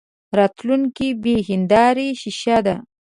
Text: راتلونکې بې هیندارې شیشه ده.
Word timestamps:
راتلونکې 0.37 1.07
بې 1.21 1.35
هیندارې 1.49 2.07
شیشه 2.21 2.57
ده. 2.65 2.75